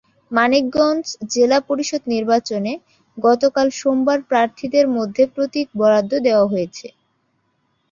[0.31, 2.73] মানিকগঞ্জ জেলা পরিষদ নির্বাচনে
[3.17, 6.87] গতকাল সোমবার প্রার্থীদের মধ্যে প্রতীক বরাদ্দ দেওয়া হয়েছে।